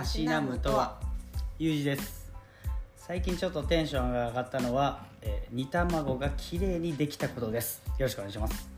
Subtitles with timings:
[0.00, 0.98] たしなむとは？
[1.58, 2.32] ゆうじです。
[2.96, 7.82] 最近ちょっとテンションが上がったのは、えー煮卵が綺麗にできたことです。
[7.98, 8.70] よろしくお願いします。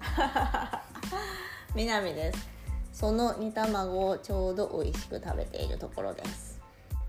[1.77, 2.49] 南です。
[2.93, 6.59] その煮卵をちょうど美味しく食べているところです。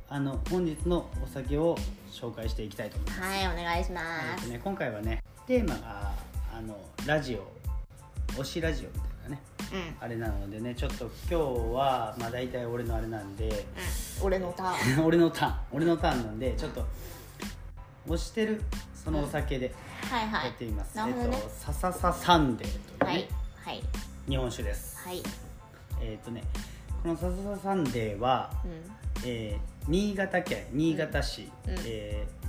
[0.07, 1.75] あの本日のお酒を
[2.11, 6.11] 紹介していきたいと思います、はいお願いしまえっとす、ね、今回はねテーマが
[6.55, 6.77] あの
[7.07, 7.51] ラジオ。
[8.33, 9.12] 推しラジオみたいな
[9.99, 11.35] あれなのでねちょっと今日
[11.73, 13.65] はまあ大体俺のあれなんで
[14.21, 15.05] 俺のターン。
[15.05, 15.55] 俺のターン。
[15.71, 16.85] 俺のターンなんでちょっと
[18.07, 18.61] 推してる
[18.95, 19.73] そのお酒で
[20.09, 20.45] はいはい。
[20.47, 21.37] やってみます、なるほどね。
[21.37, 23.27] えっとササササンデーというね、はい
[23.63, 23.83] はい。
[24.27, 24.97] 日本酒です。
[24.97, 25.21] はい。
[26.01, 26.43] えっ、とね
[27.01, 28.67] このササササンデーは、う
[29.25, 31.75] えー新潟県新潟市、うん。
[31.85, 32.43] えー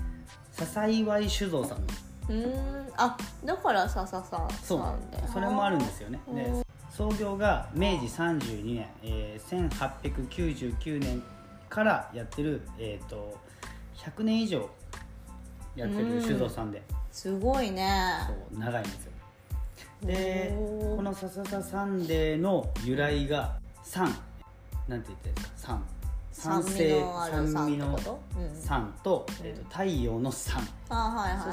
[0.52, 1.84] 笹祝酒造さんの。
[1.84, 1.88] ん
[2.28, 2.92] うーん。
[2.96, 6.20] あだからさささそうさんでそれもあるんですよね。
[6.28, 6.65] うんで
[6.97, 11.23] 創業が明治32年、えー1899年
[11.68, 13.37] からやってる、えー、と
[13.96, 14.71] 100年以上
[15.74, 17.88] やってる酒造さんで、すごいね。
[18.29, 19.13] そう長いんですよ。
[20.05, 24.05] でこの「さささサンデー」の由来が酸
[24.87, 25.80] なんて言ってるんですか？
[26.30, 28.38] 酸酸味のある酸酸味のってこと？
[28.38, 28.45] うん。
[28.45, 30.63] えー、と太陽の酸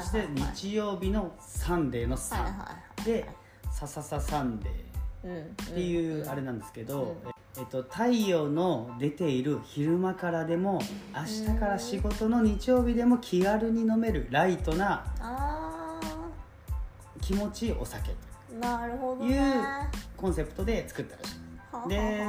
[0.06, 3.28] して日曜日のサンデーのはい酸、はいはいで
[3.72, 4.91] 「さささサンデー」うん
[5.22, 10.80] っていうあれなんですけど、うんえっと、太陽の出ている昼間からでも
[11.14, 16.00] 明日から仕事の日曜日でも気軽に飲めるライトなあ
[17.20, 18.10] 気持ちいいお酒。
[18.52, 19.34] ーなるほどね。
[19.34, 19.62] いう
[20.16, 21.88] コンセプトで作ったらしい。
[21.88, 22.26] で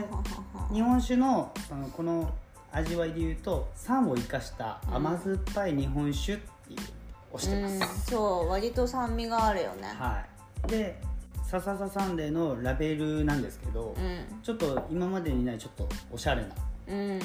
[0.71, 2.31] 日本酒のそのこの
[2.71, 6.79] 味わいでいうと酸を生かした甘酸っぱい日本酒っていう
[7.35, 9.87] をしてます、うんそう割と酸味があるよね。
[9.87, 10.23] は
[10.65, 10.67] い。
[10.67, 11.01] で
[11.53, 14.41] 「さささサンデー」のラベルなんですけど、うん。
[14.41, 16.47] ちょっと今までにないちょっとおしゃれな。
[16.87, 17.19] うん。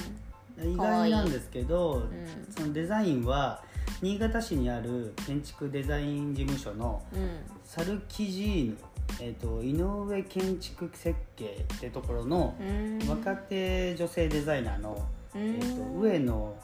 [0.73, 2.53] 意外なんですけどん。
[2.55, 3.63] そのデザインは
[4.03, 7.31] 新潟市にある建築デザイン事務所のうん。
[7.65, 8.77] サルキジーヌ、
[9.21, 12.99] えー、と井上建築設計ってところのうん。
[13.09, 16.55] 若手女性デザイナーの、うんえー、と上野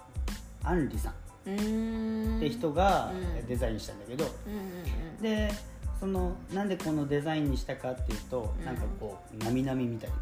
[0.62, 1.14] 杏里さん
[1.46, 3.46] うんって人がうん。
[3.46, 5.22] デザインしたんだけど、うんうん。
[5.22, 5.50] で
[6.04, 8.64] そのなんでこのデザインにしたかっていうと、うん。
[8.66, 10.16] なんかこうなみなみみたいな。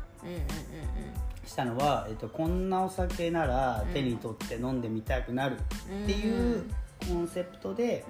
[1.44, 6.62] したのは、えっと、こんなお酒なら手に取って飲んでみたくなるっていう
[7.09, 8.04] コンセプトで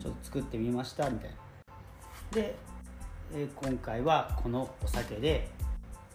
[0.00, 1.36] ちょっと作ってみましたみたいな。
[2.32, 2.56] で、
[3.32, 5.48] えー今回はこのお酒で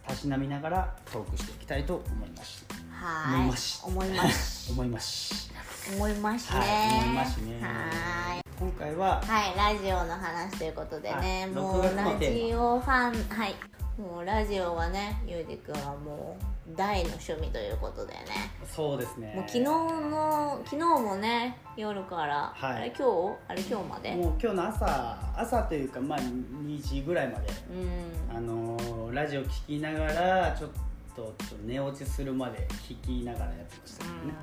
[0.06, 2.66] たしなみながらトークしていきたいと思います。
[2.92, 3.36] はーい。
[3.38, 3.86] 思います。
[3.86, 4.68] 思います。
[4.76, 5.52] 思います。
[5.96, 6.60] 思いますね。
[6.60, 7.62] はい思いますね。
[7.62, 13.56] はーい今回ははいラジオの話ということでね、はいもう6月のラジオファンはい
[14.00, 18.20] もうラジオはねゆうじくんはもう大の趣味ということでね。
[18.76, 19.34] そうですね。
[19.36, 22.76] もう昨日の昨日もね夜から、はい。
[22.76, 23.38] あれ今日？
[23.48, 24.16] あれ今日まで？
[24.16, 27.48] もう今日の朝朝というかまあ2時ぐらいまで
[28.30, 28.38] うん。
[28.38, 30.78] あのーラジオ聞きながらちょっと
[31.16, 34.34] ちょっと寝落ちするまで聞きながらやってましたけどね、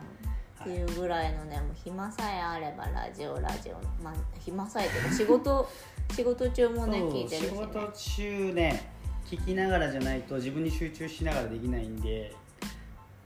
[0.64, 5.68] っていうぐらいのねもう暇さえあればラジオラジオまあ暇さえというか仕事
[6.14, 7.48] 仕事中もね聞いてるしね。
[7.50, 8.90] 仕事中ね
[9.26, 12.34] 聞きながらじゃないと自分に集中しながらできないんで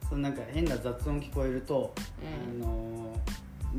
[0.09, 2.65] そのなんか変な雑音聞こえると、うん。
[2.65, 3.19] あのー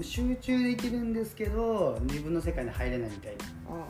[0.04, 3.34] 集中できるんですけど自分の世界に入れないみたい
[3.68, 3.82] うんうん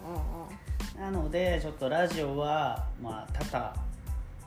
[0.44, 1.00] うん。
[1.00, 3.76] ななのでちょっとラジオはまあ多々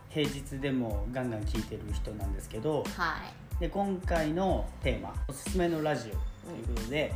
[0.08, 6.10] 平日でもガンガン聞いてる人なんですけどはいで今回のテーマ「おすすめのラジオ」
[6.50, 7.12] ということで、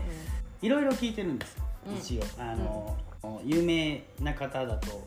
[0.62, 1.96] いろいろ聞いてるんですよ、うん。
[1.96, 2.22] 一応。
[2.38, 2.96] あの、
[3.44, 5.04] 有名な方だと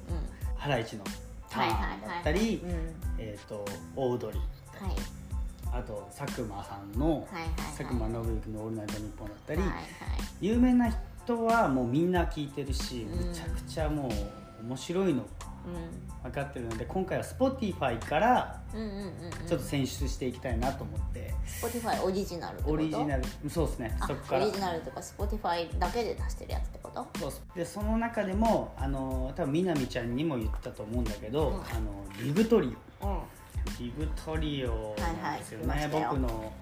[0.58, 1.06] ハライチの
[1.50, 2.70] ターンだったりうん。
[3.18, 3.64] えーと
[3.96, 4.96] オードリーはい。
[5.72, 7.48] あと佐久間さんのはいはいはい。
[7.78, 9.80] 佐久間信之の「オールナイトニッポン」だったり、はいはい。
[10.42, 13.28] 有名な人はもうみんな聞いてるし、うん。
[13.30, 15.26] むちゃくちゃもう面白いのう
[16.24, 18.62] 分かってるので今回は Spotify から
[19.48, 23.98] ちょっと選出していきたいなと思って、Spotify オリジナルオリジナルそうですね。
[24.00, 24.44] あそこから。
[24.44, 27.08] オリジナルとか Spotify だけで出してるやつってこと？
[27.20, 31.56] そうでその中でもあの多分みなみちゃんにも言ったと思うんだけど、うん。
[31.56, 33.20] あのリグトリオうん。
[33.80, 36.02] リグトリオなんですよね、はいはい。
[36.02, 36.54] よ僕の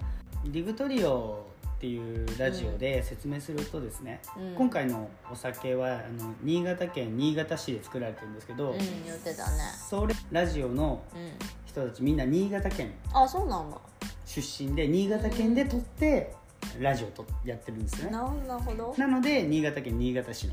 [0.44, 1.47] リグトリオ
[1.78, 4.54] っていうラジオで説明するとですね、うん。
[4.56, 9.58] 今回のお酒はあの新潟県新潟市で作られてるんですけど、うん言ってたね。
[9.88, 11.30] それラジオのうん。
[11.66, 13.78] 人たちみんな新潟県あそうなんだ。
[14.26, 16.34] 出身で新潟県で撮って
[16.80, 18.10] ラジオとやってるんですね。
[18.10, 18.26] なる
[18.58, 18.94] ほど。
[18.98, 20.52] なので新潟県新潟市の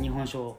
[0.00, 0.58] 日本酒を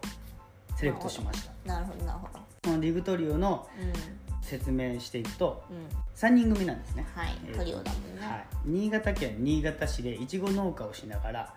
[0.76, 1.74] セレクトしました。
[1.74, 4.18] なるほどなるほどそのリグトリオのうん。
[4.48, 5.78] 説明していくとうん。
[6.16, 7.58] 3人組なんですね、はいえー。
[7.58, 11.54] トリオだもんね、はい、新潟県新潟市でいちご農家をしながら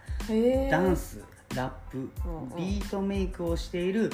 [0.70, 1.22] ダンス
[1.54, 2.10] ラップ
[2.56, 4.10] ビートメイクをしている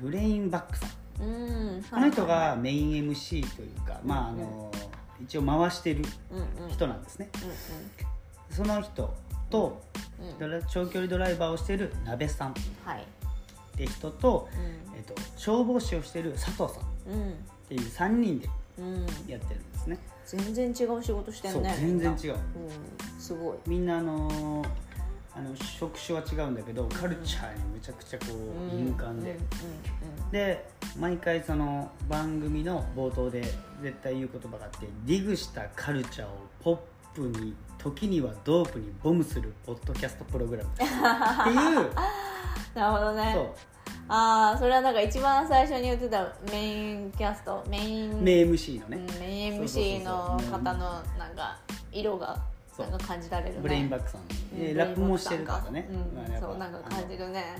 [0.00, 0.90] ブレインバックさん。
[1.22, 4.70] うんこの人がメイン MC というか、まああの
[5.20, 6.02] 一応回してる
[6.70, 7.28] 人なんですね。
[8.50, 9.12] うその人
[9.50, 9.82] と
[10.68, 12.50] 長距離ドライバーをしている鍋さん。
[12.50, 12.54] っ
[12.84, 13.04] はい
[13.76, 16.72] て人と,、うえっと消防士をしている佐藤さんっ
[17.68, 19.06] ていう3人でうん。
[19.28, 19.98] やってるんですね。
[20.24, 21.74] 全然違う仕事してんね。
[21.78, 22.36] 全然違う。
[23.18, 23.56] すごい。
[23.66, 24.64] みんなあの
[25.34, 28.26] あの職種は違うんだけどカルチャーにめちゃくちゃこ
[28.72, 29.38] う敏感で、
[30.32, 30.68] で
[30.98, 33.42] 毎回その番組の冒頭で
[33.82, 36.78] 絶対言う言葉があってディグしたカルチャーをポッ
[37.14, 40.90] プに時にはドープにボムするポッドキャストプログラムっていう。
[42.74, 43.32] なるほどね。
[43.34, 43.54] そう。
[44.08, 51.56] ああそれはなんか一番最初に言ってたメインキャストメインメイン MC のね、うんメイン MC の方のなんか
[51.92, 52.36] 色が
[52.78, 53.60] なんか感じられるね。
[53.60, 57.56] ブレインバックさんうんでラップもしてるからね、うんまあそうなんか感じるね。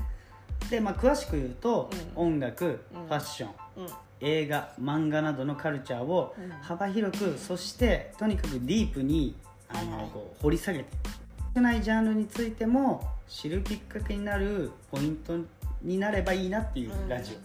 [0.69, 3.07] で、まあ、詳しく言うと、う音楽、うん。
[3.07, 3.89] ファッションうん。
[4.21, 6.51] 映画漫画などのカルチャーをうん。
[6.61, 9.37] 幅広く、そしてとにかくディープに
[9.73, 10.87] あの、こう掘り下げて
[11.55, 15.37] 少ないジャンルについても知るきっかけになるポイント
[15.83, 17.37] になればいいなっていうラジ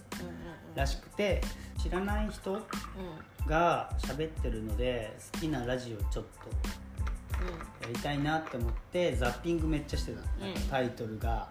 [0.75, 1.42] オらしくて
[1.81, 2.62] 知らない人うん。
[3.48, 6.50] が喋ってるので好きなラジオちょっと
[7.83, 10.62] やりたいなって思ってザッピングめっちゃしてたの、うん。
[10.69, 11.48] タイトルが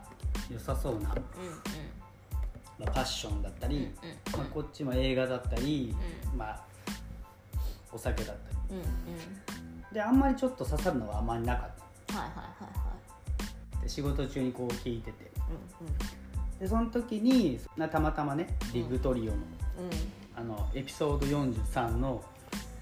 [0.53, 1.15] 良さそうな、ま
[2.88, 3.91] あ、ファッションだったり、
[4.37, 5.94] まあ、こっちも映画だったり、
[6.32, 6.65] うまあ、
[7.93, 8.81] お酒だったり
[9.94, 11.70] であんまりちょっと刺さるのはあんまりなかっ
[12.17, 12.94] はいはいはいは
[13.73, 13.76] い。
[13.76, 15.31] たで仕事中にこう聞いてて。
[16.58, 19.41] うでその時になたまたまねリグトリオの,、んうん。
[20.37, 22.25] あのエピソード43の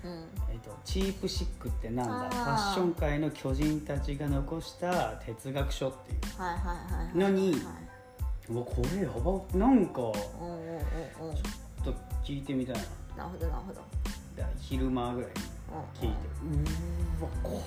[0.02, 0.24] うんうん。
[0.50, 7.18] えっとチープシックってなんだファッション界の巨人たちが残した哲学書っていう。
[7.18, 7.62] のにはい
[8.48, 11.30] うわこれやばなんかちょうんうんうん。
[11.30, 11.38] うんっ
[11.84, 11.92] と
[12.24, 12.76] 聞いてみたい
[13.16, 13.24] な。
[13.24, 13.80] なるほどなるほど。
[14.36, 15.34] で昼間ぐらいに
[15.94, 16.16] 聞いて。
[17.20, 17.62] うわこ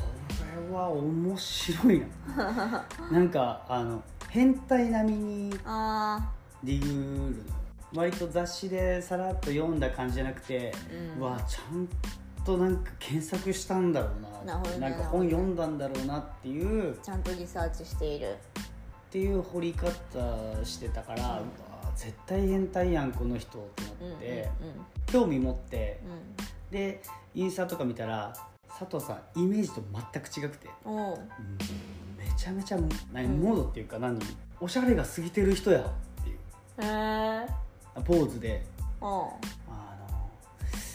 [0.70, 2.04] れは面白い
[2.36, 2.86] な。
[3.12, 6.32] なんかあの変態並みにあ
[6.64, 7.56] ディグるの
[7.94, 10.74] 割と雑誌でさらっと読んだ感じじゃなくて、
[11.18, 11.22] うん。
[11.22, 11.88] わちゃん
[12.44, 14.56] となんか検索したんだろうな。
[14.80, 18.36] なねんか本読んだんだろうなっていうっあちゃんとリサーチしている。
[19.10, 19.96] ていう掘り方
[20.66, 21.42] してたから、うわ
[21.96, 23.84] 絶対変態やんこの人って。
[24.02, 24.50] うんうんなって、
[25.06, 26.02] 興味持って。
[26.70, 27.02] うで
[27.36, 28.34] インスタとか見たら
[28.68, 29.82] 佐藤さんイメージと
[30.14, 30.90] 全く違くて、う。
[30.90, 31.14] うん
[32.18, 32.78] めちゃめちゃ
[33.14, 34.20] 何モードっていうか何？
[34.60, 36.38] おしゃれが過ぎてる人やっていう。
[36.82, 37.46] へ
[37.98, 38.66] えポーズで。
[39.00, 39.30] おう。
[39.70, 40.30] あの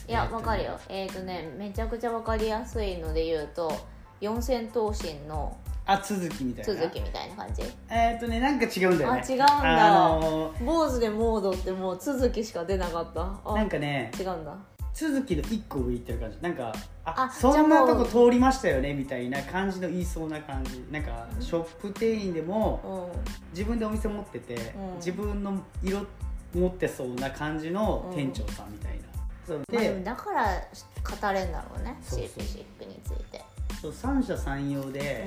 [0.08, 0.78] いやえっとわかるよ。
[0.88, 3.72] えっ、とねめちゃくちゃわかりやすいので言うと
[4.20, 5.56] 四千頭身の
[5.86, 6.80] あ続きみたいな。
[6.80, 7.62] 続きみたいな感じ？
[7.90, 9.24] えーっとねなんか違うんだよね。
[9.26, 10.06] あ違うんだ。
[10.06, 13.40] あの坊主でモードってもう続きしか出なかった。
[13.44, 14.54] あなんかね違うんだ
[14.94, 16.38] 続きの一個上行ってる感じ。
[16.40, 16.72] なんか
[17.04, 20.84] ああそんなとこ通りましたよねみたいな感じの言いそうな感じ。
[20.90, 23.20] なんかショップ店員でもうん。
[23.52, 24.96] 自分でお店持ってて、うん。
[24.96, 26.06] 自分の色
[26.54, 33.40] 持ってそうな感じの店長さんみたいな、でだから語れんだろうねシープシックについて。
[33.80, 35.26] そう三者三様で、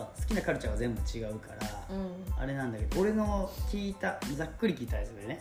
[0.00, 2.42] ぱ好きなカルチャーが全部違うから、うん。
[2.42, 5.38] あれなんだけど俺の聞いたざっくり聞いたやつでね、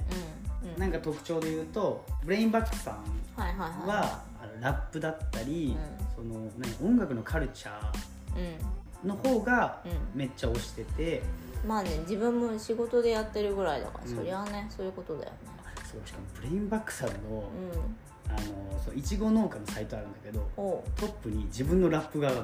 [0.77, 2.95] なんか特徴で言うとブレインバックさん
[3.39, 3.87] はいはいはい。
[3.87, 9.91] はあのラップだったり、うその何音楽のカルチャーの方がうん。
[10.19, 11.21] めっちゃ推してて、
[11.65, 14.15] まあね自分も仕事でやってるぐらいだから、うん。
[14.15, 15.37] そりゃねそういうことだよね。
[15.89, 17.95] そうしかもブレインバックさんのうん。
[18.31, 18.39] あの
[18.85, 22.43] そういちご農家のサイトあるんだけどトップに自分のラップがあるの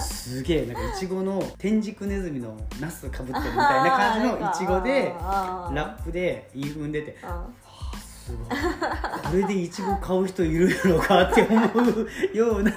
[0.00, 7.46] すげえなんかいちごの天竺ネズミのナスかぶってるみたいな感じのいちごでラップで言い踏んでてあ
[8.30, 8.48] すごい。
[8.48, 12.70] これでいちご買う人いるやろかって思うような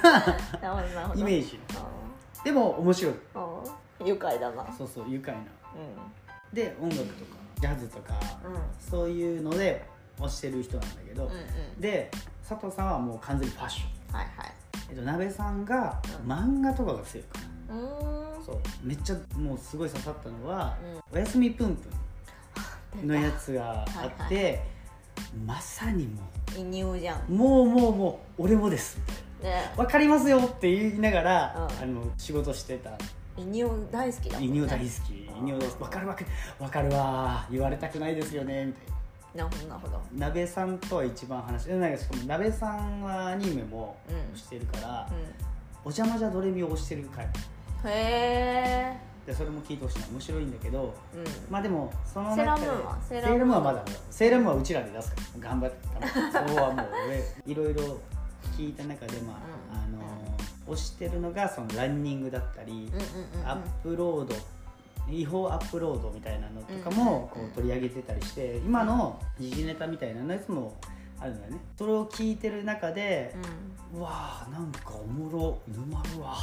[1.14, 1.60] イメージ。
[1.74, 1.86] あ
[2.44, 3.14] でも面白い。
[4.04, 4.66] 愉快だな。
[4.76, 5.40] そうそう愉快な。
[5.40, 5.44] う
[6.54, 8.20] で音楽とかジャズとかんうん。
[8.78, 9.84] そういうので
[10.18, 11.80] 推してる人なんだけど、うんうん。
[11.80, 12.10] で
[12.48, 14.16] 佐藤さんはもう完全にファッション。
[14.16, 14.46] はいはい。
[14.46, 14.63] え
[14.94, 16.32] っと、鍋さんがうん。
[16.32, 18.44] 漫画とかが強いかな、うーん。
[18.44, 18.56] そう。
[18.82, 20.76] めっちゃもうすごい刺さったのは
[21.12, 21.88] うん「おやすみぷんぷ
[22.98, 24.62] ん」の出やつがあって、
[25.46, 27.24] まさにもた移入じゃん。
[27.28, 28.98] うもうもうもう俺もです。
[29.42, 31.82] でわかりますよって言いながら、うん。
[31.82, 32.90] あの仕事してた。
[33.36, 34.58] 移入大好きだもんね。
[34.58, 35.30] 犬大好き。
[35.40, 35.82] 犬大好き。
[35.82, 36.26] わかるわかる
[36.60, 38.94] わかるわ言われたくないですよねみたいな
[39.34, 40.00] なるほどなるほど。
[40.16, 44.38] 鍋さんとは一番話してなんかしかも鍋さんはアニメもうん。
[44.38, 45.14] してるから、う
[45.86, 47.24] お邪魔じゃドレミを押してる回。
[47.26, 47.28] ん
[47.86, 50.06] へでそれも聞いてほしいな。
[50.08, 51.24] 面白いんだけどえうん。
[51.50, 52.98] まあでもその中でセーラームーンは？
[53.08, 55.78] セーセーラームーンラームーンはまだセーラームーンはうちらで出すから頑張って。
[56.32, 57.98] そこはもう俺 いろいろ
[58.56, 59.36] 聞いた中でまあ、
[59.74, 59.98] うん。
[59.98, 60.04] あ
[60.68, 63.46] の推してるのがそのランニングだったり、うんうんうんうん。
[63.48, 64.34] アップロード
[65.08, 70.74] 違法アップロードみたいなのとかうんもこう取り上げてたりして今の時事ネタみたいなやつも
[71.20, 71.58] あるんだよね。
[71.78, 73.34] それを聞いてる中で、
[73.94, 76.36] うわーなんかおもろ沼るわ、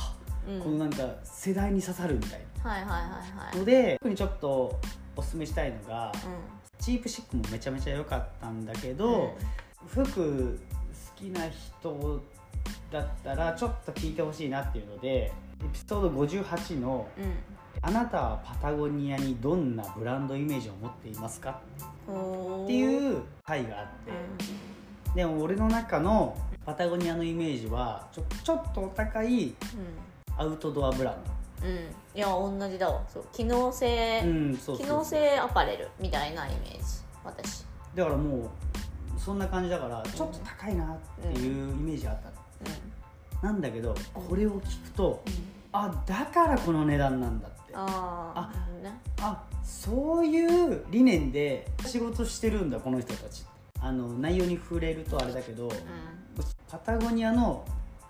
[0.48, 0.56] うん。
[0.56, 3.54] うんこのなんか世代に刺さるみたいはいはいはいはい。
[3.54, 4.80] なので特にちょっと
[5.16, 8.98] おすすめしたいのが、うチープシックもめちゃめちゃ良かったんだけん。
[8.98, 9.36] ど、
[9.88, 10.60] 服
[11.16, 12.22] 好きな人
[12.92, 15.32] だったらちょっと聞いてほしいなっていうので
[15.64, 17.32] エピソード58のうんうん
[17.84, 21.60] 「あなたはパタゴニアにどんなブランドイメージを持っていますか?」
[22.06, 24.12] っていう回があって、
[25.16, 26.36] でも俺の中の
[26.66, 29.56] パタゴニアのイメージはちょちょっとお高い
[30.38, 31.16] アウトドアブラン
[31.64, 33.02] うん、うん、いや同じだわ。
[33.08, 33.26] そう。
[33.32, 36.84] 機能性、ドうんそう機能性アパレルみたいなイメージ。
[37.24, 37.66] 私。
[37.96, 38.50] だからもう
[39.18, 42.30] そんな感じだからちょっと高いなっていうイメージがあった。
[42.30, 42.36] の、
[43.42, 43.54] うん。
[43.54, 45.24] なんだけどこれを聞くと
[45.74, 48.52] あだからこの値段なんだってああ
[48.82, 49.00] あね。
[49.22, 53.46] あそういう理念で仕事してるんだこの人たち
[53.80, 55.72] あの内容に触れるとあれだけど、う
[56.70, 57.66] パタゴニアの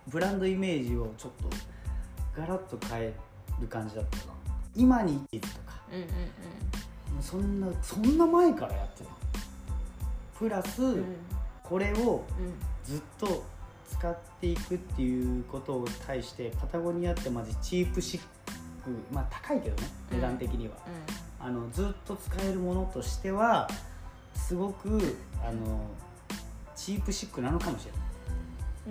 [0.07, 1.49] ブランドイメージをちょっと
[2.35, 3.13] ガラッと変え
[3.59, 4.23] る感じだったな
[4.75, 5.79] 今に生きるとか。
[5.91, 7.23] んうんうん。
[7.23, 9.09] そんなそんな前からやってた
[10.37, 11.05] プラス、うんうん。
[11.63, 12.71] これをうん。
[12.83, 13.43] ずっと
[13.91, 18.25] 使っていくっていうことを対してパタゴニアってマジチープシック
[19.11, 20.17] まあ高いけどねうん。
[20.17, 20.73] 値段的には、
[21.39, 23.67] あのずっと使えるものとしては
[24.35, 25.85] すごくあの
[26.75, 28.01] チープシックなのかもしれない。
[28.01, 28.11] うん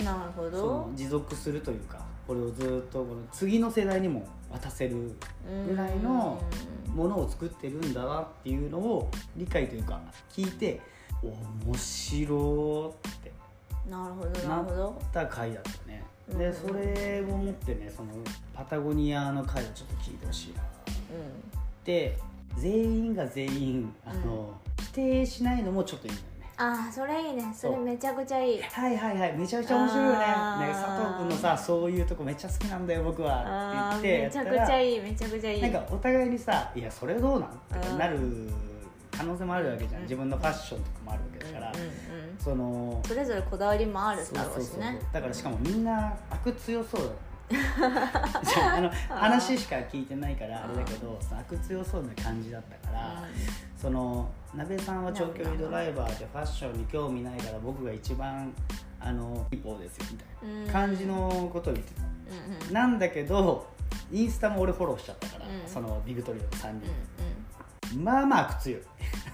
[0.05, 5.17] なるほそどの持続するというかこれをずっとこの次の世代にも渡せる
[5.69, 6.41] ぐらいの
[6.95, 10.81] ものを作ってるんだなっていうのを理解というか聞いて
[11.23, 13.33] 面白って
[13.89, 15.03] なるほどななるほど。
[15.09, 16.05] った回だったね。
[16.05, 18.11] うんでそれをもってねその
[18.55, 20.63] パタゴニアの回をちょっと聞いてほしいな。
[20.63, 20.67] う
[21.85, 22.19] で
[22.57, 26.47] 全員が全員あの、否定しないのもちょっといいんだよね。
[26.47, 27.53] んああそれいいね。
[27.55, 28.63] それめちゃくちゃいい。
[28.63, 29.37] はいはいはい。
[29.37, 30.25] めちゃくちゃ面白いよねね
[30.73, 33.97] 佐藤君のさそういうとこめっちゃ好きなんだよ僕は。
[33.99, 35.63] って言ってめちゃくちゃいいいめちゃくちゃいい。
[35.63, 37.99] なんかお互いにさ「いやそれどうなん?」ってうん。
[37.99, 38.19] なる
[39.17, 40.01] 可能性もあるわけじゃん。
[40.01, 40.03] うん。
[40.05, 42.10] 自分のファッションとかもあるわけだから、うんうんうん
[42.43, 47.11] そのそれぞれこだわりもあるだろうしそうそうそうねだからしかもみんな悪強そうだ
[47.53, 53.25] あ あの話しか聞いてないからあれだけど悪強そうな感じだったから、
[53.77, 58.53] その鍋さんは長距離ドライバーでファッションに興味ないから僕が一番
[59.01, 62.69] あのいい方ですよみたいな感じのことを言ってた、うんうん。
[62.69, 63.67] うんなんだけど
[64.13, 65.69] インスタも俺フォローしちゃったから、うん。
[65.69, 66.81] そのビクトリオの3うん
[67.89, 68.83] 人、まあまあ悪強い。
[69.27, 69.30] あ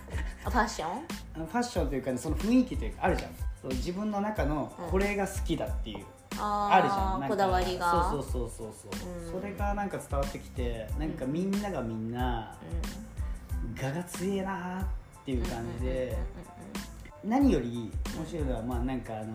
[0.51, 1.47] ファッション？
[1.47, 3.31] ファッションというか、ね、その雰囲気というかあるじゃん。
[3.63, 4.91] そう自分の中のうん。
[4.91, 6.05] これが好きだっていう、
[6.39, 7.21] ああるじゃん。
[7.21, 8.11] なんかこだわりが。
[8.11, 9.41] そうそうそうそうそう、うん。
[9.41, 12.55] それがなんか伝わってきてなんかみんながみんな
[13.83, 16.17] 我が強えなっていう感じで、
[17.25, 19.35] 何より面白いのはまあなんかあの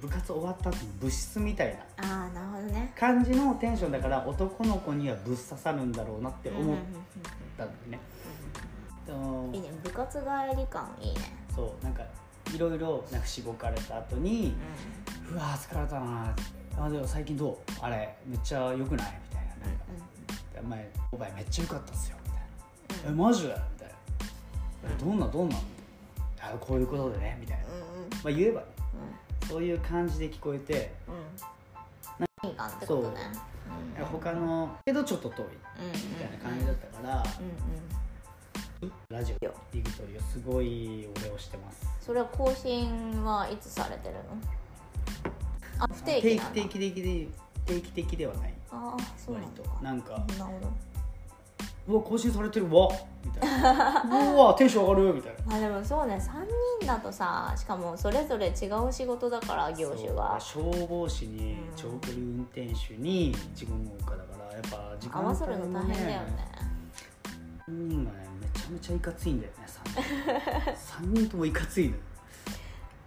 [0.00, 2.92] 部活終わった後の部室みたいなああなるほどね。
[2.98, 6.78] 感じのテンションだから男の子にはぶっ刺さるんだろうなって思っうんうんうん
[7.56, 7.98] たんだよね、
[9.06, 9.70] いいね。
[9.82, 11.20] 部活帰り感いいね。
[11.54, 12.02] そうなんか
[12.54, 14.54] いろいろなんかしごかれた後に
[15.30, 16.34] うわー疲れたな
[16.78, 17.56] あでも最近どう？
[17.80, 19.20] あれめっちゃ良くない？
[19.30, 19.66] みたいな。
[19.66, 22.16] なんか前お前めっちゃ良かったっすよ。
[22.24, 23.10] みたいな。
[23.10, 23.42] えマジ？
[23.42, 23.94] でみたいな。
[24.84, 25.56] えどんなどんな？
[26.40, 27.36] あこういうことでね。
[27.40, 28.10] みたいな、うんうん。
[28.24, 28.66] まあ、言えばね。
[29.48, 30.94] そういう感じで聞こえて。
[31.08, 31.14] うん。
[31.14, 31.22] うん
[32.44, 33.16] いい感ってことね。
[33.98, 34.02] う。
[34.02, 34.04] ん。
[34.06, 35.44] 他のけどちょっと遠い。
[35.44, 35.92] うんうん。
[35.92, 37.22] みたいな感じだったから、うんうん
[39.10, 39.36] ラジオ。
[39.72, 41.86] ビクトリオすごい俺をしてます。
[42.00, 44.20] それは更新はいつされてるの？
[45.78, 47.28] あ不定期なんだ定期的で
[47.66, 48.54] 定期的ではない。
[48.70, 49.62] ああそうなんだ。
[49.82, 50.72] なんかなるほど。
[51.88, 52.66] うわ更新されてる。
[52.66, 52.88] わ！
[53.24, 54.02] みたいな。
[54.32, 55.38] うわテンション上がるみたいな。
[55.46, 56.16] まあでもそうね。
[56.16, 56.46] 3
[56.80, 61.76] 人だとさしかもそれぞれ違う仕事だから業種がそう消防士にうん。
[61.76, 64.16] 長距離運転手に自分の家だか
[64.48, 66.52] らやっぱ時間合わせるの大変だよね。
[67.68, 68.18] 3人がね。
[68.18, 71.98] めちゃめちゃいかついんだよね3人三人ともいかついのよ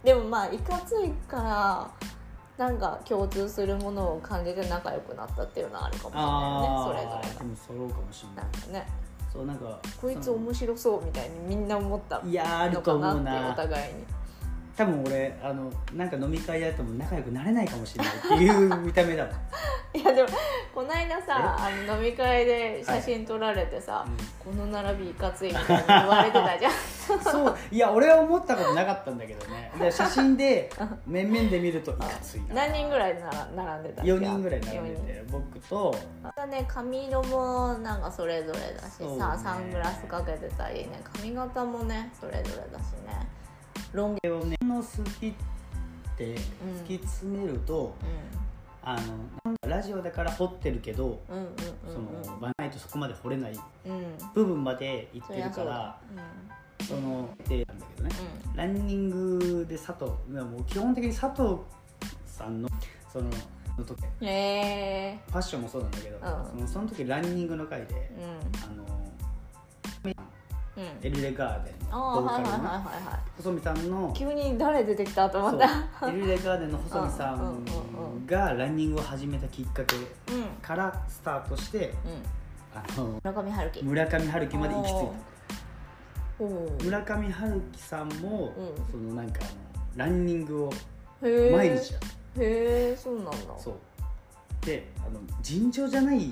[0.04, 1.90] でもまあいかついから
[2.58, 7.26] なんか共通するものを感じて仲良くなったっていうのはあるかもしれないよね。
[7.26, 7.38] それぞれ。
[7.38, 8.86] でもそうかもしれながなんかね
[9.28, 13.50] そそうなんかこいつ面白そうみたいにみんな思ったいやあると思うな。
[13.50, 14.04] お互いに。
[14.76, 19.34] 多分俺あのなんか飲み会やっても仲良くなれないかもしれないっていう見た目だもん。
[19.98, 20.28] いやでも
[20.76, 24.06] この間さあの飲み会で写真撮られてさ、
[24.38, 26.72] この並びいかついみたいに言われてたじゃん。
[27.24, 27.56] そう。
[27.70, 29.72] いや俺は思ったことなかったんだけどね。
[29.78, 30.70] で写真で
[31.06, 32.56] 面々で見るといかついな。
[32.56, 35.94] 何人ぐらいなら並んでたっけ？4人ぐらい並んでて僕と。
[36.22, 39.18] またね髪色もなんかそれぞれだしそうね。
[39.18, 43.26] さ、サングラスかけてたりね髪型もねそれぞれだしね。
[43.94, 44.82] ロン毛をねの好
[45.18, 45.34] きっ
[46.18, 47.94] て突き詰めると、
[48.88, 48.96] あ
[49.44, 51.48] のラジオだから掘ってるけど、うんうんうん
[51.92, 51.98] そ
[52.30, 55.98] の場ないとそこまで掘れないうんうん部分まで行っそてるかりゃそうだら
[56.86, 58.14] そのでなんだけどね、
[58.54, 61.58] うランニングで佐藤もう基本的に佐藤
[62.26, 62.68] さんの
[63.12, 63.28] その
[63.76, 66.20] の時フんへえァッションもそうなんだけど、ん。
[66.20, 67.96] そのその時ランニングの回で、う
[68.64, 68.86] あのん
[70.04, 70.14] うん
[71.02, 72.84] エルレガーデンボーカルの
[73.38, 75.68] 細見さんの急に誰出てきたと思った。
[76.08, 80.04] エルレガーデンの細見さうんがランニングを始めたきっかけうん。
[80.60, 82.22] からスタートしてうん。
[82.78, 83.84] あの村上春樹。
[83.84, 85.06] 村上春樹まで行き着い
[86.78, 86.84] た。
[86.84, 88.90] 村上春樹さんも、うん。
[88.90, 89.40] そのなんか
[89.94, 90.72] ランニングを
[91.22, 91.30] 毎
[91.78, 92.00] 日や
[92.36, 93.30] るへえそうなんだ。
[93.56, 93.74] そう。
[94.66, 96.30] であの尋常じゃない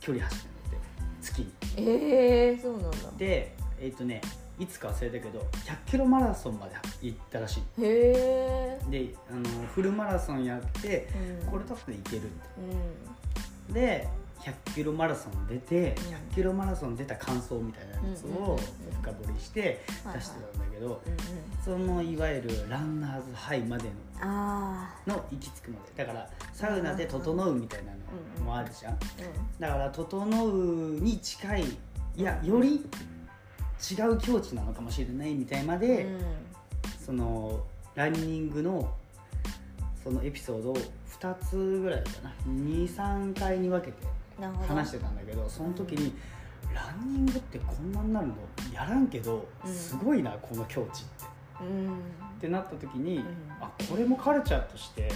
[0.00, 0.76] 距離走って
[1.20, 1.52] 月に。
[1.76, 2.96] ええそうなんだ。
[3.18, 4.20] でえっ、とね
[4.58, 7.60] いつか忘れたけど100キロマラソンまで行ったらしい。
[7.82, 11.08] へえであのフルマラソンやって
[11.42, 11.50] うん。
[11.50, 12.30] これだったらいけるって。
[13.68, 13.74] うん。
[13.74, 14.08] で
[14.40, 16.14] 100キロマラソン出てうん。
[16.32, 18.58] 100キロマラソン出た感想みたいなやつをうんうんうんうん。
[19.02, 21.18] 深掘りして出してたんだけどうんうん。
[21.64, 23.90] そのいわゆるランナーズハイまで
[24.20, 26.04] あのの行き着くまで。
[26.04, 27.90] だからサウナで整うみたいな
[28.38, 28.92] のもあるじゃん。
[28.92, 28.96] あ
[29.58, 31.64] だから整うに近い
[32.16, 32.86] いやより
[33.90, 36.20] 違う境地なのかもしれないみたいまうんで、うん。
[37.04, 37.62] その
[37.94, 38.90] ランニングの
[40.02, 40.76] そのエピソードを
[41.20, 42.32] 2つぐらいかな。
[42.46, 44.06] 23回に分けて
[44.66, 46.12] 話してたんだけどその時に、
[46.74, 48.34] ランニングってこんなになるの？
[48.72, 49.72] やらんけどうん。
[49.72, 51.24] すごいな、この境地って。
[51.60, 51.88] うん。
[51.88, 51.92] っ
[52.40, 53.24] てなった時に、ん。
[53.60, 55.10] あこれもカルチャーとして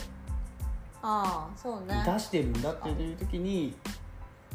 [1.03, 2.03] ああそうね。
[2.07, 3.75] 出してるんだっていう時に、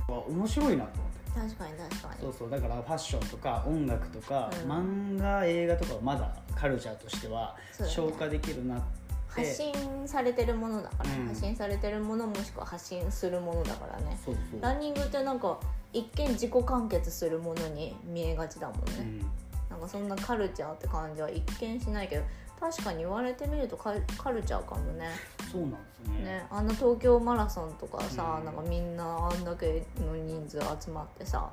[0.07, 1.12] あ面白いなと思って。
[1.33, 2.21] 確かに確かに。
[2.21, 4.71] そうそうだからファッションとか音楽とか、うん。
[4.71, 7.91] 漫画映画とかはまだカルチャーとしてはそうだね。
[7.95, 8.83] 消化できるなって、
[9.27, 9.73] 発信
[10.07, 11.27] されてるものだから、うん。
[11.27, 14.17] 発信されてるものもしくは発信するものだからね。
[14.23, 14.61] そうそう。
[14.61, 15.59] ランニングってなんか
[15.91, 19.19] 一見自己完結するものに見えがちだもんね、うん。
[19.69, 22.23] なんかそんなカルチャーって感じは一見しないけど
[22.59, 25.09] 確かに言われてみるとカルカルチャーかもね。
[25.51, 26.23] そうなんですね。
[26.23, 28.45] ねあんな東京マラソンとかさ、うん。
[28.45, 31.49] なんかみんなあんだけの人数集まってさ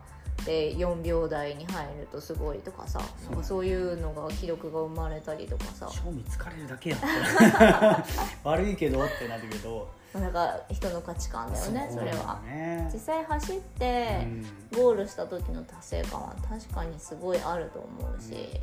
[0.46, 3.30] で4秒台に入るとすごいとかさそう。
[3.30, 5.88] なんかそういうのが記録が生まれたりとかさ。
[5.90, 6.96] 賞味疲れるだけや
[8.44, 9.88] 悪いけどってなるけど。
[10.14, 12.40] なんか人の価値観だよねそれは。
[12.44, 14.26] ね実際走って
[14.72, 14.78] うん。
[14.78, 18.60] ゴールした時の達成感は確かにすごいあると思うし、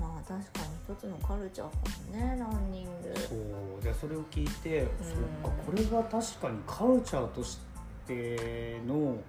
[0.00, 1.76] まあ確かに一つのカルチャーか
[2.10, 2.90] もねランニング。
[3.14, 3.34] そ
[3.80, 7.58] うでそれを聞いて、そっかこれは確かにカルチャーとし
[8.06, 9.20] てのうん。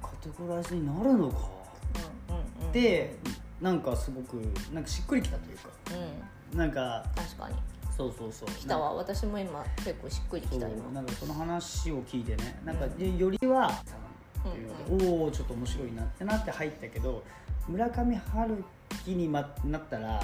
[0.00, 1.38] カテゴライズになるのか。
[2.28, 2.72] うんうんうん。
[2.72, 3.16] で
[3.60, 4.34] なんかすごく
[4.72, 5.68] なんかしっくりきたというか。
[6.52, 6.58] うん。
[6.58, 7.56] なんか確かに。
[7.96, 8.48] そうそうそう。
[8.50, 8.94] 来たわ。
[8.94, 10.90] 私も今結構しっくりきた今。
[10.92, 12.60] なんかその話を聞いてね。
[12.64, 13.82] なんかうんでよりは
[14.44, 17.22] うので、おおちょっと面白いなってなって入ったけど
[17.68, 18.64] 村上春
[19.04, 20.20] 樹にまなったら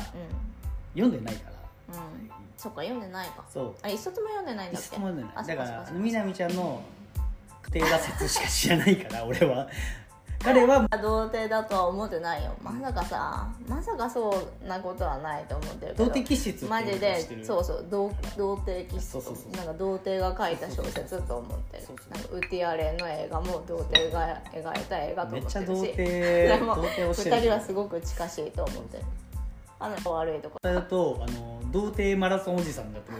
[0.95, 2.01] 読んでないから、うん。
[2.01, 3.45] うんそっか読んでないか。
[3.53, 3.75] そう。
[3.83, 4.87] あ一冊も読んでないんだっけ？
[4.87, 6.81] 一冊も読んでなあいだからみなみちゃんの
[7.73, 9.69] 家庭挫折しか知らないから俺は
[10.43, 10.89] 彼は。
[11.03, 12.53] 童貞だとは思ってないよ。
[12.63, 16.05] まさかさまさかそうなことはないと思ってるけど。
[16.05, 19.15] 童貞気質マジでそうそう童童貞気質
[19.57, 21.85] なんか童貞が書いた小説と思ってる。
[22.11, 25.97] なんかウッディアレンの映画も童貞が描いた映画とめっちゃ思ってるし。
[25.97, 29.05] 童貞でも童貞をしてる2人はすごく近しいと思ってる。
[29.79, 30.59] あの悪いとこ。
[30.63, 33.19] だとあの童貞マラソンおじさんだってる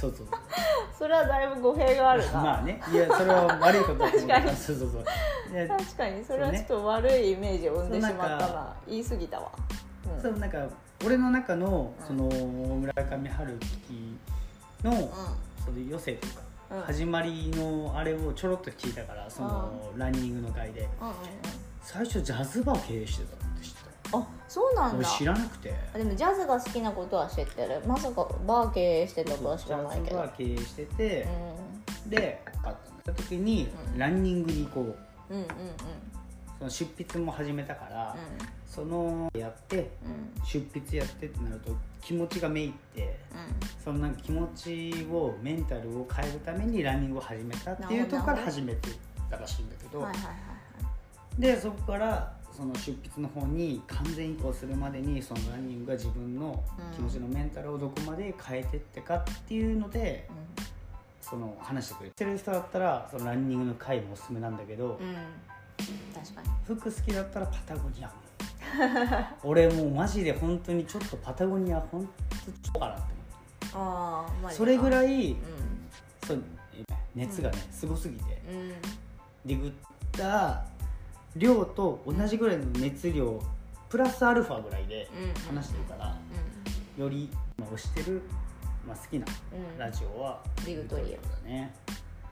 [0.00, 0.26] からそうそう。
[0.98, 2.80] それはだいぶ語弊があるな、 まあね。
[2.92, 4.28] いやそれは悪いことだと思う。
[4.28, 4.56] 確かに。
[4.56, 5.04] そうそうそう。
[5.52, 9.52] で確かにそれはちょっと悪いイメージを生んでしまったそうな言い過ぎたわ、
[10.16, 10.22] うん。
[10.22, 10.66] そうなんか
[11.04, 12.06] 俺の中のうん。
[12.06, 14.18] その村上春樹
[14.82, 14.94] のう
[15.64, 16.80] その余生というか、うん。
[16.82, 20.82] 始まりのあれをちょろっと聞いたからそのランニングの回で。
[20.82, 21.14] んうんうん。
[21.82, 23.79] 最初ジャズバー経営してたって知ったうん
[24.12, 25.74] あそうなん俺だ知らなくて。
[25.94, 27.80] あでもジャズが好きなことは知ってる。
[27.86, 30.04] まさかバー経営してたとは知らないけど。
[30.04, 31.28] ジャズバー経営してて、
[32.06, 33.98] うであった時にうん。
[33.98, 34.80] ランニングに行こ
[35.30, 35.34] う。
[35.34, 35.46] んうんうんうん。
[36.58, 39.88] その執筆も始めたから、うそのやってんうん。
[40.44, 48.88] 出筆やってってなると気持ちがめいってうそのなんか気持ちをメンタルを変えるためにランニングを始めたっていうところから始めて
[49.30, 50.38] たらしいんだけど、んはいはいはいは
[51.38, 51.40] い。
[51.40, 56.62] でそこからその出筆の方に完全移行するまでにそのランニングが自分の
[56.94, 60.28] 気持ちのメンタルをどこまで変えてってかっていうので
[61.22, 65.14] その話してくれてる人だったらそのランニングの回もおすすめなんだけど、うん、うん、
[66.12, 66.48] 確かに。
[66.66, 68.12] 服好きだったらパタゴニア。
[69.42, 72.06] 俺もうマジで本当にちょっとパタゴニア本
[72.44, 73.02] 当ちょかなって
[73.72, 75.36] ああまあ思うそれぐらいい
[76.26, 76.42] そう
[77.14, 78.42] 熱がねすごすぎて。
[78.50, 78.56] うん。
[78.58, 78.72] うん
[79.46, 79.72] ディグっ
[80.12, 80.64] た
[81.36, 83.40] 量と同じぐらいの熱量
[83.88, 86.16] プラスアルファぐらいでうん話してるから
[86.96, 88.22] より、まあ、推してる、
[88.86, 89.26] まあ、好きな
[89.78, 91.74] ラジオはビグトリアだね。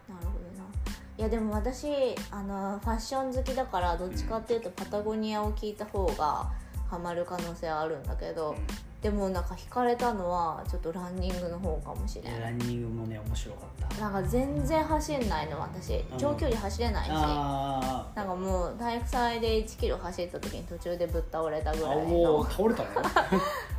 [0.08, 0.68] なるほどな。
[1.16, 1.86] いやでも私
[2.30, 6.50] あのファッション好きだからどっちかっていうとパタゴニアを聞いた方が
[6.88, 8.54] ハマる可能性はあるんだけど、
[9.02, 14.00] でもなんか惹かれたのはちょっとランニングの方かもしれないランニングもね面白かった。
[14.00, 16.04] なんか全然走んないの私。
[16.18, 22.88] 長距離走れないし、あなんかもう体育祭で1キロ走った時に途中でぶっ倒れたぐらいおのお倒れたね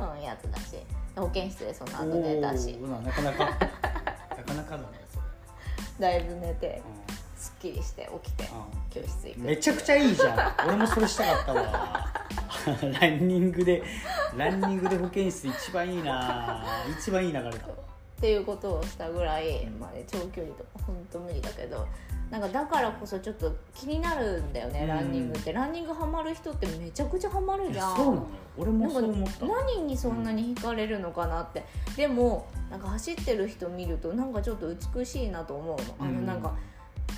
[0.16, 0.76] うん、やつだし。
[1.16, 2.72] 保健室でその後寝たし。
[2.78, 3.44] なかなか。
[3.44, 5.18] なかなかだねそ
[6.00, 6.82] れ、だいぶ寝て。
[6.94, 6.99] うん
[7.40, 8.44] すっきりして起きて
[8.90, 10.68] 教室行くめちゃくちゃいいじゃん。
[10.68, 12.12] 俺もそれしたかったわ。
[13.00, 13.82] ランニングで
[14.36, 16.62] ランニングで保健室一番いいな。
[17.00, 17.50] 一番いい流れだ。
[17.50, 21.88] っていうことをしたぐらい、まあね、長距離とか本当無理だけど
[22.30, 24.88] なんかだからこそちょっと気になるんだよね、うん。
[24.88, 25.54] ランニングって。
[25.54, 27.90] ランニングハマる人ってめちゃくちゃハマるいじゃん。
[27.90, 28.16] やそうなの？
[28.16, 28.26] よ
[28.58, 29.46] 俺もそう思った。
[29.46, 31.64] 何にそんなに惹かれるのかなって、
[31.96, 35.94] でもなんか走ってる人見るとなんかちょっと美しいなと思うの。
[35.98, 36.52] あのなんか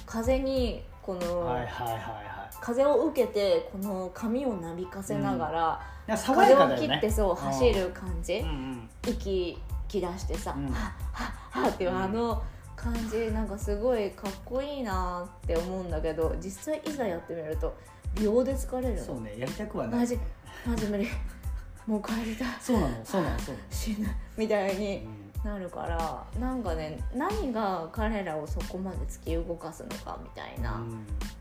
[0.06, 6.76] 風にこの、はいはいはいは風を受けてこの髪をなびかせながら、いなんやかだよね。
[6.78, 8.88] 切ってそう走る感じ、うんうん。
[9.04, 10.66] 息切らしてさ、うん。
[10.66, 10.72] はっ
[11.12, 12.40] はっはっていうあの
[12.76, 17.76] 感じなんかすごいかっこいいなって思うんだけど実際いざやってみると
[18.14, 19.02] 秒で疲れるの。
[19.02, 20.00] そうねやりたくはない。
[20.00, 20.18] マジ
[20.64, 21.08] マジ無理。
[21.84, 22.48] もう帰りたい。
[22.60, 23.66] そうなのそうなのそうなの。
[23.70, 24.08] 死ぬ。
[24.36, 30.80] みたいにうんなるからなんかね何が彼らをそこまで突き動かすのかみたいな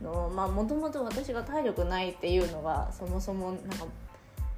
[0.02, 3.86] のまあもともと私が体力ないっていうのがそもそもなんか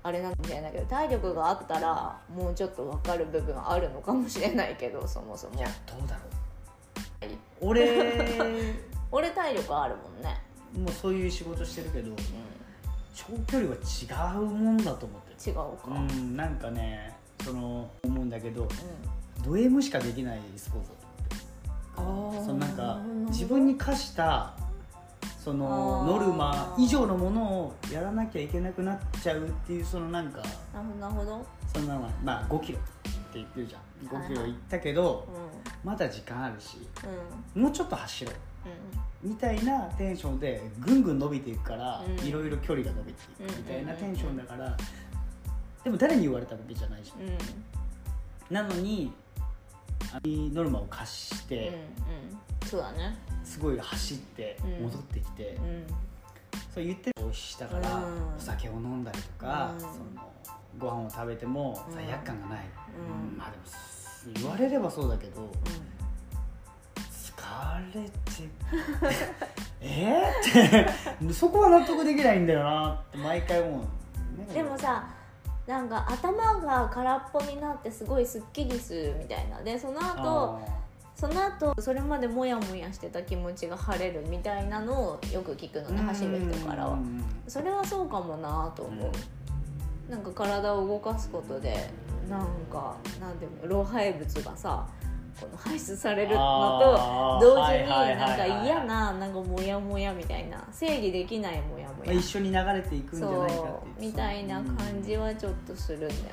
[0.02, 5.56] あれなんかもしれないけど体力があったらもうちょっと分かる部分あるのかもしれないけどそもそも。
[5.56, 6.34] いやどうだろう。
[7.62, 8.34] 俺
[9.12, 10.42] 俺体力あるもんね。
[10.78, 12.16] もうそういう仕事してるけどう
[13.14, 15.78] 長距離は違うもんだと思って違うか。
[15.88, 18.68] うん、うんなんかねその思うんだけど
[19.44, 24.54] ド M しかできないスポーツだっそのなんか自分に課した
[25.44, 30.42] そのノルマ以上のものをやらなきゃいけなくなっちゃうっていうそのなんか
[31.00, 33.82] なるほどそんなまあ5キロって言ってるじゃん。
[34.08, 37.64] 5キロはいったけどうまだ時間あるしんうん。
[37.64, 38.36] もうちょっと走ろう。
[39.26, 39.32] うん。
[39.32, 42.26] みたいなテンションでぐんぐん伸びていくからうん。
[42.26, 44.78] いろいろ距離が伸びていくみたいなテンションだから
[45.84, 47.22] でも誰に言われたわけじゃないじゃん。
[47.22, 47.38] うん。
[48.50, 49.23] なのにあ
[50.24, 55.86] ノルマを課しうんうんそうだねすごい走って戻ってきてうん
[56.74, 58.04] そう言ってしたから
[58.38, 59.94] お酒を飲んだりとかうんその
[60.78, 62.60] ご飯を食べても罪悪感がない
[63.32, 63.64] うんまあでも
[64.36, 65.52] 言われればそうだけど
[66.96, 68.12] 疲れて
[69.82, 70.86] えー、
[71.26, 73.82] ってそこは納得できないんだよなって毎回思う
[74.40, 75.06] うんでもさ
[75.68, 79.62] なんか頭が空っぽになってすごいすっきりするみたいな。
[79.62, 80.60] でその後
[81.16, 86.98] その後それまでモヤモヤしてた気持ちが晴れるみたいなのをよく聞くのね走る人からは。
[87.48, 91.90] それはそうかもなと思う、なんか体を動かすことで
[92.30, 94.86] なんかなんていうの老廃物がさ
[95.40, 102.12] この排出されるのと同時になんか嫌ななんかモヤモヤみたいな整理できないモヤモヤ。
[102.12, 106.24] まあ、一緒に流れていくんじゃないかってみたいな感じはちょっとするんだよね。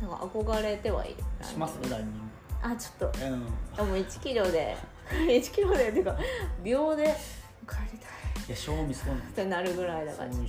[0.00, 1.14] なんか憧れてはいる。
[1.40, 2.30] うんしますランニン
[2.62, 3.18] あちょっと。
[3.18, 3.42] グうん。
[3.78, 4.76] あもう1キロで
[5.10, 6.16] 1キロでっていうか
[6.62, 7.14] 秒で。
[7.68, 8.46] 帰りたい。
[8.48, 10.46] いや賞味そうなんってなるぐらいだからちょっ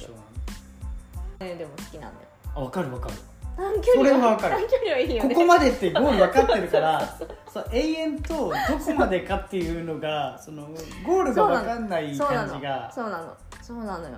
[1.39, 1.45] と。
[1.45, 2.27] ねでも好きなんだよ。
[2.55, 3.15] あ分かる分かる。
[3.57, 4.55] 短距離はわかる。
[4.55, 5.33] 短距離はいいよね。
[5.33, 7.17] ここまでってゴール分かってるから
[7.63, 10.67] そう永遠とどこまでかっていうのが その
[11.05, 12.49] ゴールが分かんないそうなの。
[12.51, 12.91] 感じが。
[12.93, 13.33] そうなの。
[13.61, 14.17] そうなのよ。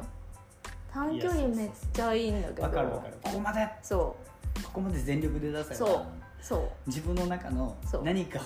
[0.92, 2.68] 短距離めっちゃいいんだけど。
[2.68, 3.14] 分かる分かる。
[3.22, 3.68] ここまで。
[3.82, 4.16] そ
[4.64, 5.90] ここまで全力で出せそう。
[6.42, 6.62] そう。
[6.88, 8.42] 自分の中の何かを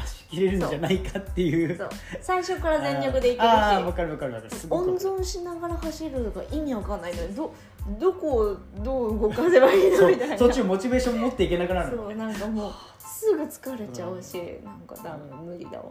[0.00, 1.76] 出しきれるんじゃないかっていう。
[1.76, 1.88] そう。
[2.20, 3.50] 最初から全力でいけるし。
[3.50, 4.34] あーあーわかるわかる。
[4.34, 4.52] わかる。
[4.70, 7.52] 温存しながら走るのが意味わかんないのにど
[7.98, 10.38] どこをどう動かせばいいのみたいな。
[10.38, 11.96] そっちをモチベーション持っていけなくなる。
[11.96, 12.72] そうなんかもう
[13.22, 15.84] すぐ疲れちゃうし、なんかダメ無理だわ。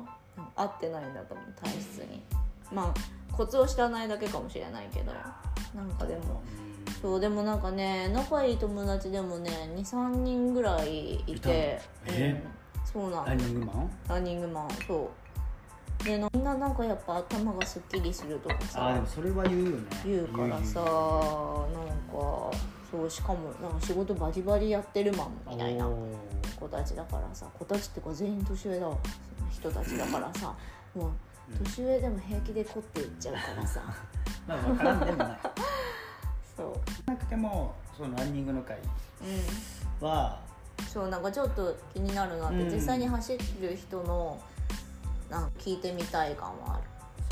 [0.55, 2.21] 合ってないんだと思う体質に。
[2.73, 5.13] まあコツを知らないだけかもしれないけど。
[5.73, 6.41] なんかでも
[7.01, 12.43] そうでもなんかね仲いい友達でもね23人ぐらいいてえ？
[12.75, 13.89] うん、そうなんランニングマン？
[14.09, 15.09] ランニングマンそ
[16.01, 16.03] う。
[16.03, 19.77] でなみんななんかやっぱ頭がすっきりするとかさあーでもそれは言うよね。
[20.03, 22.51] 言うからさなんか
[22.91, 25.89] そうしかもなんか仕事バリバリやってるマンみたいな
[26.59, 28.97] 子たちだからさ子たちってか全員年上だわ
[29.49, 30.53] 人たちだからさ
[30.93, 31.11] もう
[31.63, 33.81] 年上でも平気で凝っていっちゃうからさ。
[34.47, 35.39] まあ分からんでもない。
[36.55, 37.09] そう。
[37.09, 38.77] なくてもそのランニングの会
[40.01, 40.07] うん。
[40.07, 40.39] は
[40.87, 42.73] そうなんかちょっと気になるなって、うん。
[42.73, 44.39] 実際に走る人の
[45.29, 46.83] なんか聞いてみたい感はある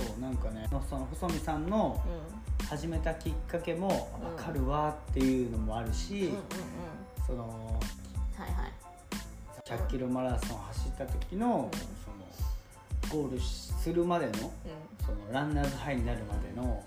[0.06, 4.36] そうなんかねその細見さんのう始めたきっかけもうん。
[4.36, 6.40] 分かるわっていうのもあるし、んうんうんうん。
[7.26, 7.80] その
[8.38, 8.74] はいはい。
[9.66, 11.80] 100キロマラソン走った時の,、うん。
[13.10, 14.40] そのゴールするまでのうん。
[15.04, 16.84] そのランナーズハイになるまでの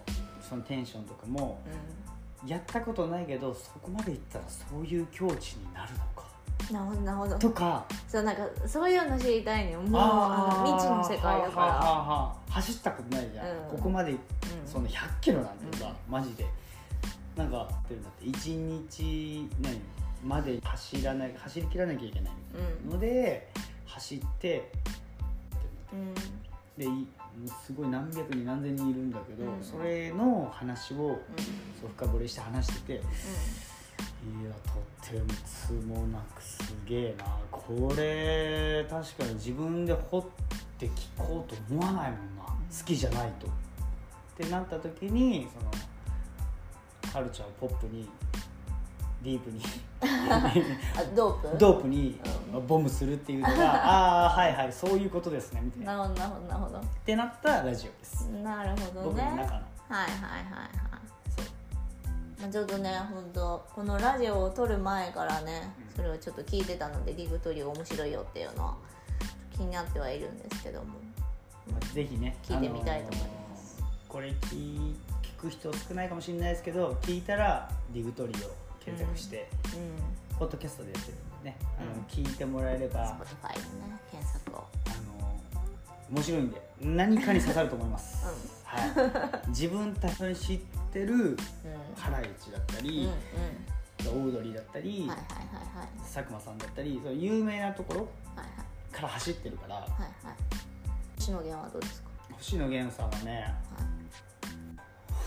[0.49, 1.61] そのテンションとかも
[2.47, 6.23] やったことないけどそこまでいったらそういう境地になるのか。
[6.27, 6.32] うん
[6.71, 7.39] なるほどなるほど。
[7.39, 7.85] とか。
[8.09, 10.65] そうなんかそういうの知りたいねもうあー。
[10.65, 12.37] の未知の世界だかはあはあはあは。
[12.49, 13.55] あ走ったことないじゃん、うん。
[13.77, 14.69] ここまでら、うん。
[14.69, 16.47] その100キロなんてさ、マジで。
[17.37, 18.27] なんかってだって。
[18.27, 18.57] 1
[18.91, 19.81] 日何？
[20.25, 22.33] まで走らない走りきらなきゃいけない
[22.85, 23.49] うんので
[23.87, 24.71] 走って
[25.93, 26.15] うん。
[26.79, 27.05] でいも
[27.47, 29.63] うすごい何百人何千人いるんだけど、うん。
[29.65, 31.17] それの話をうん。
[31.81, 32.99] そう深掘りして話しててい
[34.45, 40.25] やとってもつもなくすげえなこれ確かに自分で掘っ
[40.79, 43.47] て聞こうと思わないもんな好きじゃないと。
[43.47, 43.51] っ
[44.35, 45.71] てなった時にその
[47.13, 48.09] カルチャーをポップに
[49.23, 49.61] ディープに
[50.01, 50.53] あ
[51.15, 51.59] ドープ？
[51.59, 52.19] ドープに
[52.55, 55.97] うボムするっていうのが ああはいはいそういうことですねみたいな。
[55.99, 58.29] なるほどなるほどなるほどってなったラジオです。
[58.31, 59.43] なるほどね僕の中の。
[59.43, 60.92] はいはいはいはい
[62.43, 65.97] まあ、ちょっとね本当このラジオを撮る前からねうん。
[65.97, 68.75] それをちょっと聞いてたのでリグトリオ面白いよっていうのは
[69.57, 70.87] 気になってはいるんですけども。
[71.71, 73.77] まあぜひね聞いてみたいと思います。
[73.79, 78.51] あのーこれ聞聞く人少ないかもしれないですけど聞いたらリグトリを
[78.85, 79.49] 検索して、
[80.33, 80.37] うん。
[80.39, 82.01] ポッドキャストでやってるんでね、あのうん。
[82.09, 84.65] 聞いてもらえれば、Spotify でね検索を。
[84.87, 85.12] あのー
[86.13, 88.27] 面白いんで何かに刺さると思います、
[88.65, 88.79] は
[89.47, 90.59] い、自分たちの知っ
[90.93, 91.37] てるうん。
[91.97, 92.93] ハライチだったうんうん。
[92.93, 93.09] り、
[94.07, 95.89] オードリーだったり、はいはいはいはい。
[96.01, 98.09] 佐久間さんだったりそう有名なところ
[98.93, 100.11] から走ってるからはいはい。
[101.17, 102.09] 星野源はどうですか？
[102.33, 103.55] 星野源さんはね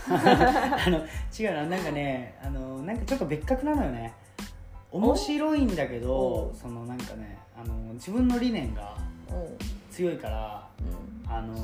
[0.06, 0.86] はい。
[0.86, 0.98] あの
[1.36, 4.12] 違うななんかねあのなんかちょっと別格なのよね。
[4.92, 6.54] 面白いんだけどお。
[6.54, 8.96] そのなんかねあの自分の理念が
[9.96, 10.68] 強いから
[11.26, 11.32] うん。
[11.32, 11.54] あの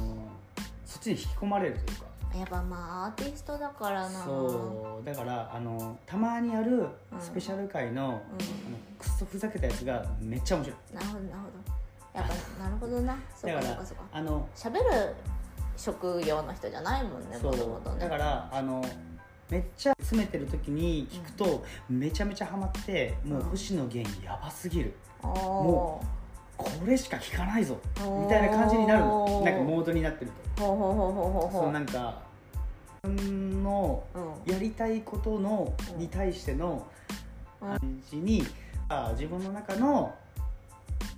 [0.86, 2.06] そっちに引き込まれるというか。
[2.34, 4.24] やっぱまあアーティストだからな。
[4.24, 5.06] そう。
[5.06, 6.88] だからあのたまにある
[7.20, 8.20] スペシャル回の,、あの
[8.98, 10.78] クソふざけたやつがめっちゃ面白い。
[10.90, 12.18] うん、なるほどなるほど。
[12.18, 13.18] やっぱなるほどな。
[13.36, 14.02] そうだかそうかそうか。
[14.12, 15.14] あの喋る
[15.76, 17.52] 職業の人じゃないもんねそう。
[17.52, 18.00] もともとね。
[18.00, 18.82] だからあの
[19.50, 24.94] めっちゃ詰めてる時に聞くと、めちゃめちゃハマってもう星野源やばすぎる。
[25.22, 26.04] おも
[26.56, 27.78] これしか聞かないぞ
[28.22, 29.42] みたいな感じになるの。
[29.44, 30.62] なんかモードになってると。
[30.62, 32.20] そううなんか
[33.04, 34.52] 自分のうん。
[34.52, 36.86] やりたいことのうんに対しての
[37.60, 37.68] うん。
[37.68, 38.44] 感じに
[38.88, 40.14] あ自分の中の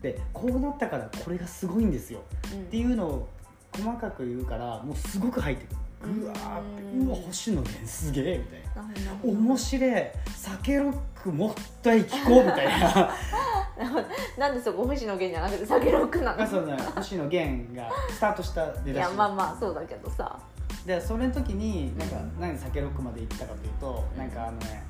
[0.00, 2.20] でこうなったからこれがすごいんですよ。
[2.52, 2.60] うん。
[2.60, 3.28] っていうのを
[3.76, 5.76] 細かく言うからもうすごく入ってくる。
[6.06, 9.14] うわーってうわ星野源すげえみたいな。
[9.24, 10.02] 面白い。
[10.36, 13.10] 酒ロックもったい聞こうみたいな
[14.38, 16.42] なんでそこ星野源じゃなくて酒ロックなの？
[16.42, 16.76] あそうね。
[16.94, 19.08] 星野源がスタートした出だし。
[19.08, 20.38] いやまあまあそうだけどさ。
[20.86, 24.84] でそれの時になんかうん何で酒ロックまで行ったかというとなんかあのね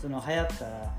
[0.00, 0.90] その流行ったや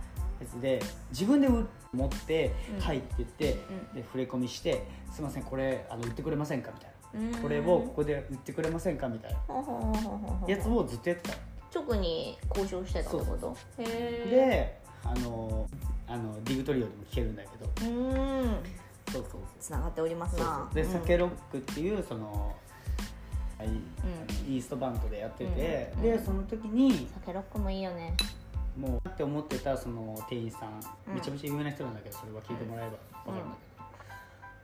[0.50, 2.80] つで自分で売持ってうん。
[2.82, 3.96] 入ってって、うん。
[3.96, 9.40] で触れ込みして「すいませんこれあの売ってくれませんか?」みたいうんな「これをここで売ってくれませんか?」みたいな。
[9.48, 10.38] ほうほうほうほうほう。
[10.42, 11.38] ほうやつをずっとやってた
[11.80, 13.58] 直に交渉してたってこと？
[13.80, 15.70] へえであの
[16.08, 17.66] あのディグトリオでも聞けるんだけど。
[17.66, 18.58] うーん。
[19.12, 19.42] そうそうそう。
[19.60, 20.76] つながっておりますそうなそう。
[20.76, 20.92] で、うん。
[20.92, 22.56] 酒ロックっていうその、
[23.58, 23.76] はいん。
[24.48, 28.16] イーストバンドでやってて、うんでその時に酒ロックもいいよね。
[28.80, 31.16] もうって思ってたその店員さん、うん。
[31.16, 32.98] めちゃめちゃ有名な人なんだけどそれは聞いてもらえば
[33.32, 33.56] 分かるんだ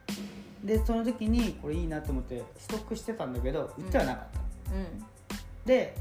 [0.08, 4.25] けど、でその時にこれいいなと思ってストックしてたんだけど売ってはなかっ
[4.65, 5.06] た、うん。
[5.65, 5.95] で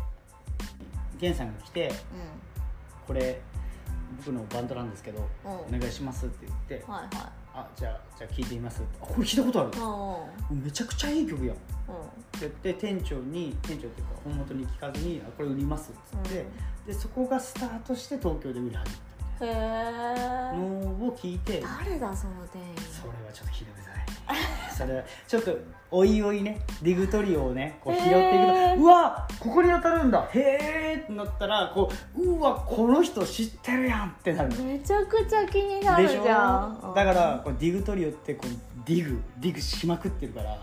[1.20, 1.92] 源さんが来て
[3.07, 3.40] これ
[4.16, 5.77] 僕のバンドなんですけどうん。
[5.77, 7.33] お願いしますって言ってうんはいはい。
[7.55, 9.71] あじゃあじゃあ聴いてみますあこれ聞いたことある。
[10.51, 11.57] うんめちゃくちゃいい曲やん。
[11.57, 15.94] ってう言って店長に店長っていうか本元に聞かずにあこれ売りますっ
[16.25, 16.47] つって、
[16.87, 19.03] でそこがスタートして東京で売り始めた。
[19.03, 19.08] え
[19.46, 21.62] のを聞いて。
[21.85, 22.77] 誰だその店員。
[22.90, 23.88] それはちょっとひどくない？
[24.77, 25.57] それはちょっと
[25.90, 28.12] おいおいねディグトリオをねこう拾ってい
[28.74, 30.29] くと、うわここに当たるんだ。
[30.33, 36.92] へえってなったらこううわこの人知ってるやんってなるめちゃくちゃ気になるじゃん。
[36.94, 38.51] だからこうディグトリオってこう
[38.87, 40.59] ディグディグしまくってるから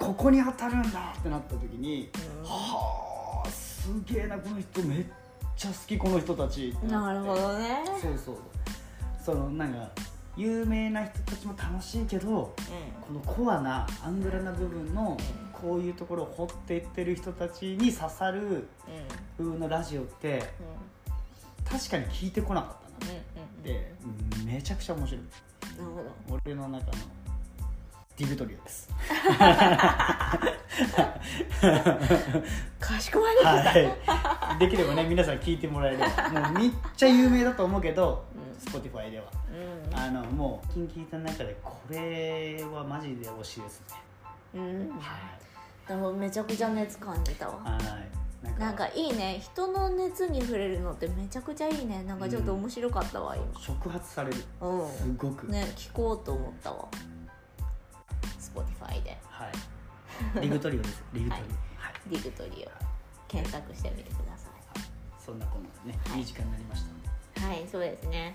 [0.00, 2.48] ここに当たるんだってなった時に、うん。
[2.48, 5.04] はあすげえなこの人めっ
[5.58, 6.72] ちゃ好きこの人たち。
[6.84, 7.82] なるほどね。
[8.00, 8.36] そうそう
[9.22, 9.90] そのなんか
[10.36, 12.54] 有名な人たちも楽しいけど
[13.00, 15.16] このコアなアングラな部分の
[15.52, 18.66] こういうところを掘っていってる人たちに刺さるうんうん
[19.36, 20.44] 風のラジオって
[21.68, 23.12] 確かに聞いてこなかったな。
[23.12, 23.92] うんで
[24.46, 25.20] めちゃくちゃ面白い。
[25.76, 25.96] なるほ
[26.36, 26.40] ど。
[26.46, 26.92] 俺の中の
[28.18, 28.88] ディグトリオです。
[32.80, 33.70] かしこまりました。
[33.70, 34.58] はい。
[34.58, 36.06] できればね皆さん聞いてもらえれば。
[36.30, 38.80] もうめっちゃ有名だと思うけどうん。
[38.80, 39.26] Spotify では。
[39.92, 39.96] うん。
[39.96, 43.96] あのもう近畿た中でこれはマジで推しですね。
[44.54, 44.88] うん。
[44.98, 45.38] は
[45.86, 47.60] でもめちゃくちゃ熱感じたわ。
[47.64, 48.60] いはい。
[48.60, 49.38] なんかいいね。
[49.40, 52.02] 人の熱に触れるのってめちゃくちゃいいね。
[52.02, 54.34] なんかちょっと面白かったわ触発される。
[54.34, 56.88] す今ごく、うんね聞こうと思ったわ
[58.54, 59.16] Spotify で。
[59.28, 60.40] はい。
[60.40, 61.02] リグトリオです。
[61.12, 61.44] リグトリオ。
[61.76, 62.70] はい、ディグトリオ。
[63.28, 64.48] 検索してみてくださ
[65.24, 66.20] そんなこんなでね、はい。
[66.20, 66.82] いい時間になりまし
[67.34, 68.34] たはいそうですね。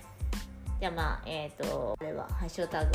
[0.80, 2.92] じゃあまあえっ、とこれは「ハッシュタグ